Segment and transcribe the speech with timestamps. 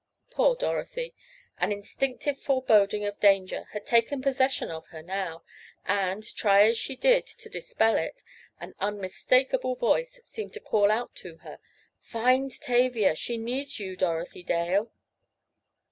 [0.31, 1.13] Poor Dorothy!
[1.59, 5.43] An instinctive foreboding of danger had taken possession of her now,
[5.85, 8.23] and, try as she did to dispel it,
[8.59, 11.59] an unmistakable voice seemed to call out to her:
[12.01, 13.13] "Find Tavia!
[13.13, 14.91] She needs you, Dorothy Dale!"